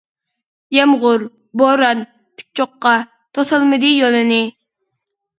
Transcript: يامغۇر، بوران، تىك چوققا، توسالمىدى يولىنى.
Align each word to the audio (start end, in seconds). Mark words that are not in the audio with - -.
يامغۇر، 0.75 1.25
بوران، 1.61 2.01
تىك 2.39 2.49
چوققا، 2.59 2.93
توسالمىدى 3.39 3.91
يولىنى. 3.97 4.41